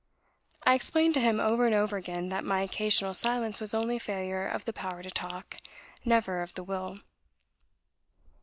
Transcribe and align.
I 0.63 0.73
explained 0.73 1.13
to 1.13 1.19
him 1.19 1.39
over 1.39 1.67
and 1.67 1.75
over 1.75 1.95
again, 1.95 2.29
that 2.29 2.43
my 2.43 2.61
occasional 2.63 3.13
silence 3.13 3.61
was 3.61 3.71
only 3.71 3.99
failure 3.99 4.47
of 4.47 4.65
the 4.65 4.73
power 4.73 5.03
to 5.03 5.11
talk, 5.11 5.57
never 6.03 6.41
of 6.41 6.55
the 6.55 6.63
will. 6.63 6.97